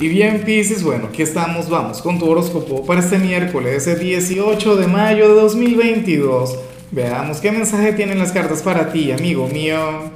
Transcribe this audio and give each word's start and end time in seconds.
Y 0.00 0.06
bien, 0.06 0.42
Pisces, 0.42 0.84
bueno, 0.84 1.06
aquí 1.08 1.22
estamos, 1.22 1.68
vamos 1.68 2.00
con 2.02 2.20
tu 2.20 2.30
horóscopo 2.30 2.86
para 2.86 3.00
este 3.00 3.18
miércoles, 3.18 3.84
ese 3.84 3.96
18 3.96 4.76
de 4.76 4.86
mayo 4.86 5.28
de 5.28 5.34
2022. 5.40 6.56
Veamos 6.92 7.38
qué 7.40 7.50
mensaje 7.50 7.94
tienen 7.94 8.20
las 8.20 8.30
cartas 8.30 8.62
para 8.62 8.92
ti, 8.92 9.10
amigo 9.10 9.48
mío. 9.48 10.12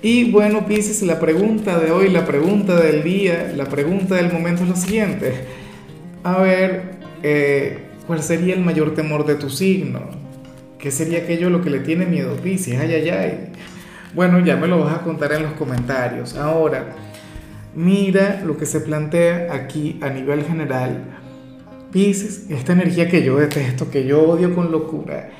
Y 0.00 0.30
bueno, 0.30 0.64
Pisces, 0.64 1.02
la 1.02 1.18
pregunta 1.18 1.80
de 1.80 1.90
hoy, 1.90 2.08
la 2.10 2.24
pregunta 2.24 2.80
del 2.80 3.02
día, 3.02 3.52
la 3.56 3.64
pregunta 3.64 4.14
del 4.14 4.32
momento 4.32 4.62
es 4.62 4.68
lo 4.68 4.76
siguiente. 4.76 5.32
A 6.22 6.40
ver, 6.40 6.82
eh, 7.24 7.78
¿cuál 8.06 8.22
sería 8.22 8.54
el 8.54 8.60
mayor 8.60 8.94
temor 8.94 9.26
de 9.26 9.34
tu 9.34 9.50
signo? 9.50 10.02
¿Qué 10.78 10.92
sería 10.92 11.18
aquello 11.18 11.50
lo 11.50 11.62
que 11.62 11.70
le 11.70 11.80
tiene 11.80 12.06
miedo 12.06 12.36
Pisces? 12.36 12.78
Ay, 12.78 12.94
ay, 12.94 13.10
ay. 13.10 13.52
Bueno, 14.14 14.38
ya 14.38 14.54
me 14.54 14.68
lo 14.68 14.84
vas 14.84 14.94
a 14.94 15.00
contar 15.00 15.32
en 15.32 15.42
los 15.42 15.52
comentarios. 15.54 16.36
Ahora, 16.36 16.94
mira 17.74 18.42
lo 18.44 18.56
que 18.56 18.66
se 18.66 18.80
plantea 18.80 19.52
aquí 19.52 19.98
a 20.02 20.08
nivel 20.10 20.44
general. 20.44 21.18
Pisces, 21.90 22.46
esta 22.50 22.72
energía 22.72 23.08
que 23.08 23.22
yo 23.22 23.36
detesto, 23.36 23.90
que 23.90 24.04
yo 24.04 24.22
odio 24.22 24.54
con 24.54 24.72
locura. 24.72 25.30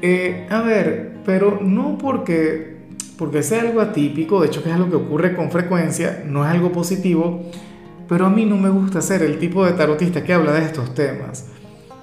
Eh, 0.00 0.46
a 0.50 0.62
ver, 0.62 1.12
pero 1.24 1.60
no 1.60 1.98
porque, 1.98 2.78
porque 3.18 3.42
sea 3.42 3.60
algo 3.60 3.80
atípico, 3.80 4.40
de 4.40 4.48
hecho 4.48 4.62
que 4.62 4.70
es 4.70 4.74
algo 4.74 4.90
que 4.90 4.96
ocurre 4.96 5.36
con 5.36 5.50
frecuencia, 5.50 6.24
no 6.26 6.44
es 6.44 6.50
algo 6.50 6.72
positivo, 6.72 7.42
pero 8.08 8.26
a 8.26 8.30
mí 8.30 8.44
no 8.44 8.56
me 8.56 8.70
gusta 8.70 9.00
ser 9.00 9.22
el 9.22 9.38
tipo 9.38 9.64
de 9.64 9.72
tarotista 9.72 10.24
que 10.24 10.32
habla 10.32 10.52
de 10.52 10.64
estos 10.64 10.94
temas. 10.94 11.48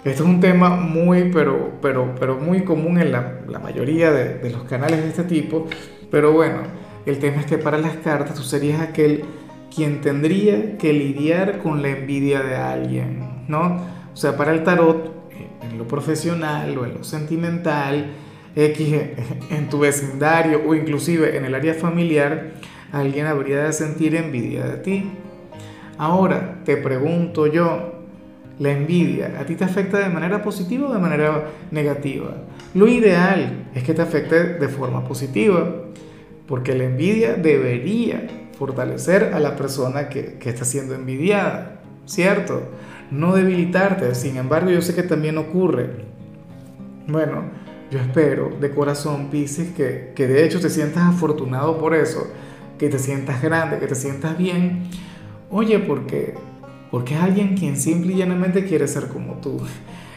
Esto 0.06 0.24
es 0.24 0.30
un 0.30 0.40
tema 0.40 0.70
muy, 0.70 1.30
pero, 1.30 1.74
pero, 1.82 2.16
pero 2.18 2.38
muy 2.38 2.64
común 2.64 3.00
en 3.00 3.12
la, 3.12 3.42
la 3.48 3.60
mayoría 3.60 4.12
de, 4.12 4.36
de, 4.36 4.50
los 4.50 4.64
canales 4.64 5.02
de 5.02 5.10
este 5.10 5.24
tipo. 5.24 5.68
Pero 6.10 6.32
bueno, 6.32 6.60
el 7.06 7.20
tema 7.20 7.42
es 7.42 7.48
que 7.48 7.58
para 7.58 7.78
las 7.78 7.98
cartas 7.98 8.34
tú 8.34 8.44
serías 8.44 8.80
aquel 8.80 9.26
quien 9.74 10.02
tendría 10.02 10.78
que 10.78 10.94
lidiar 10.94 11.60
con 11.60 11.82
la 11.82 11.90
envidia 11.90 12.42
de 12.42 12.56
alguien, 12.56 13.44
¿no? 13.48 13.82
O 14.14 14.18
sea, 14.18 14.36
para 14.36 14.54
el 14.54 14.64
tarot, 14.64 15.32
en 15.62 15.78
lo 15.78 15.88
profesional 15.88 16.78
o 16.78 16.86
en 16.86 16.96
lo 16.96 17.04
sentimental, 17.04 18.12
X, 18.56 18.96
en 19.52 19.70
tu 19.70 19.80
vecindario 19.80 20.62
o 20.68 20.76
inclusive 20.76 21.38
en 21.38 21.46
el 21.46 21.56
área 21.56 21.74
familiar, 21.74 22.52
alguien 22.92 23.28
habría 23.28 23.64
de 23.64 23.74
sentir 23.74 24.16
envidia 24.16 24.66
de 24.66 24.78
ti. 24.78 25.12
Ahora, 25.98 26.62
te 26.66 26.78
pregunto 26.78 27.48
yo, 27.48 28.00
la 28.60 28.72
envidia, 28.72 29.38
¿a 29.40 29.46
ti 29.46 29.56
te 29.56 29.64
afecta 29.64 30.00
de 30.00 30.10
manera 30.10 30.42
positiva 30.42 30.90
o 30.90 30.94
de 30.94 31.00
manera 31.00 31.46
negativa? 31.72 32.36
Lo 32.74 32.88
ideal 32.88 33.68
es 33.74 33.84
que 33.84 33.94
te 33.94 34.02
afecte 34.02 34.56
de 34.56 34.68
forma 34.68 35.06
positiva, 35.06 35.76
porque 36.46 36.76
la 36.76 36.84
envidia 36.86 37.36
debería 37.36 38.28
fortalecer 38.60 39.32
a 39.34 39.40
la 39.40 39.56
persona 39.56 40.10
que, 40.10 40.34
que 40.34 40.50
está 40.50 40.66
siendo 40.66 40.94
envidiada, 40.94 41.80
¿cierto? 42.06 42.62
No 43.10 43.34
debilitarte, 43.34 44.14
sin 44.14 44.38
embargo 44.38 44.70
yo 44.70 44.82
sé 44.82 44.94
que 44.94 45.04
también 45.04 45.38
ocurre. 45.38 46.06
Bueno, 47.08 47.46
yo 47.90 48.00
espero 48.00 48.52
de 48.60 48.70
corazón, 48.70 49.30
Pisces, 49.32 49.70
que, 49.70 50.12
que 50.16 50.28
de 50.28 50.46
hecho 50.46 50.60
te 50.60 50.70
sientas 50.70 51.04
afortunado 51.04 51.80
por 51.80 51.96
eso, 51.96 52.28
que 52.78 52.90
te 52.90 53.00
sientas 53.00 53.42
grande, 53.42 53.80
que 53.80 53.88
te 53.88 53.96
sientas 53.96 54.38
bien. 54.38 54.84
Oye, 55.50 55.80
porque 55.80 56.36
porque 56.92 57.14
es 57.14 57.22
alguien 57.22 57.56
quien 57.56 57.78
simple 57.78 58.14
y 58.14 58.18
llanamente 58.18 58.66
quiere 58.66 58.88
ser 58.88 59.08
como 59.08 59.36
tú. 59.36 59.60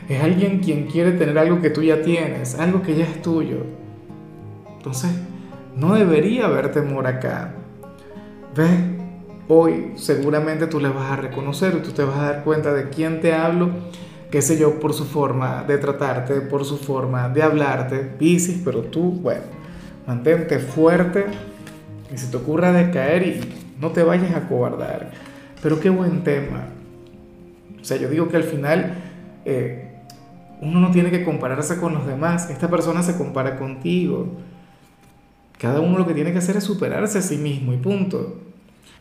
Es 0.08 0.22
alguien 0.22 0.60
quien 0.60 0.86
quiere 0.86 1.12
tener 1.12 1.38
algo 1.38 1.60
que 1.60 1.70
tú 1.70 1.82
ya 1.82 2.02
tienes, 2.02 2.58
algo 2.58 2.82
que 2.82 2.96
ya 2.96 3.04
es 3.04 3.20
tuyo. 3.22 3.58
Entonces, 4.78 5.10
no 5.76 5.94
debería 5.94 6.46
haber 6.46 6.72
temor 6.72 7.06
acá. 7.06 7.54
¿Ves? 8.54 8.70
Hoy 9.48 9.92
seguramente 9.96 10.66
tú 10.66 10.78
le 10.78 10.88
vas 10.88 11.10
a 11.10 11.16
reconocer, 11.16 11.82
tú 11.82 11.90
te 11.92 12.04
vas 12.04 12.18
a 12.18 12.32
dar 12.32 12.44
cuenta 12.44 12.72
de 12.74 12.90
quién 12.90 13.20
te 13.20 13.32
hablo, 13.32 13.70
qué 14.30 14.42
sé 14.42 14.58
yo, 14.58 14.78
por 14.78 14.92
su 14.92 15.04
forma 15.04 15.64
de 15.64 15.78
tratarte, 15.78 16.40
por 16.42 16.64
su 16.64 16.76
forma 16.76 17.28
de 17.30 17.42
hablarte, 17.42 17.98
Piscis, 17.98 18.60
pero 18.64 18.82
tú, 18.82 19.10
bueno, 19.10 19.42
mantente 20.06 20.58
fuerte 20.58 21.26
y 22.12 22.18
si 22.18 22.30
te 22.30 22.36
ocurra 22.36 22.72
decaer 22.72 23.26
y 23.26 23.40
no 23.80 23.90
te 23.90 24.02
vayas 24.02 24.34
a 24.34 24.48
cobardar. 24.48 25.10
Pero 25.62 25.80
qué 25.80 25.90
buen 25.90 26.22
tema. 26.22 26.66
O 27.80 27.84
sea, 27.84 27.96
yo 27.96 28.08
digo 28.08 28.28
que 28.28 28.36
al 28.36 28.44
final 28.44 28.94
eh, 29.44 29.92
uno 30.60 30.78
no 30.80 30.90
tiene 30.90 31.10
que 31.10 31.24
compararse 31.24 31.78
con 31.78 31.94
los 31.94 32.06
demás. 32.06 32.50
Esta 32.50 32.68
persona 32.68 33.02
se 33.02 33.16
compara 33.16 33.58
contigo. 33.58 34.28
Cada 35.58 35.80
uno 35.80 35.98
lo 35.98 36.06
que 36.06 36.14
tiene 36.14 36.32
que 36.32 36.38
hacer 36.38 36.56
es 36.56 36.64
superarse 36.64 37.18
a 37.18 37.22
sí 37.22 37.38
mismo 37.38 37.72
y 37.72 37.76
punto. 37.76 38.51